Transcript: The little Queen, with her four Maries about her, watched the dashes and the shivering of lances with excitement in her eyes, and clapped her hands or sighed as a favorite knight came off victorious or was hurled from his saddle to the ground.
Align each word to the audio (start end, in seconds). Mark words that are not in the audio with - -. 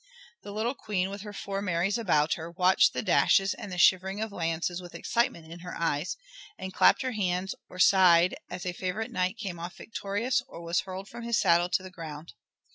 The 0.41 0.51
little 0.51 0.73
Queen, 0.73 1.11
with 1.11 1.21
her 1.21 1.31
four 1.31 1.61
Maries 1.61 1.99
about 1.99 2.33
her, 2.33 2.49
watched 2.49 2.91
the 2.93 3.03
dashes 3.03 3.53
and 3.53 3.71
the 3.71 3.77
shivering 3.77 4.19
of 4.19 4.31
lances 4.31 4.81
with 4.81 4.95
excitement 4.95 5.51
in 5.53 5.59
her 5.59 5.77
eyes, 5.79 6.17
and 6.57 6.73
clapped 6.73 7.03
her 7.03 7.11
hands 7.11 7.53
or 7.69 7.77
sighed 7.77 8.33
as 8.49 8.65
a 8.65 8.73
favorite 8.73 9.11
knight 9.11 9.37
came 9.37 9.59
off 9.59 9.75
victorious 9.77 10.41
or 10.47 10.59
was 10.63 10.79
hurled 10.79 11.07
from 11.07 11.21
his 11.21 11.39
saddle 11.39 11.69
to 11.69 11.83
the 11.83 11.91
ground. 11.91 12.33